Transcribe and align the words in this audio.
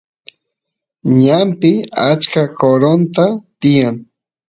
ñanpi 1.23 1.71
achka 2.09 2.43
qoronta 2.59 3.25
tiyan 3.59 3.95